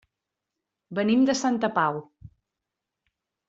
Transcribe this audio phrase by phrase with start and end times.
[1.01, 2.03] Venim de Santa Pau.